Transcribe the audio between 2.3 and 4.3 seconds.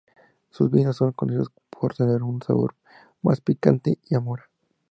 sabor más picante y a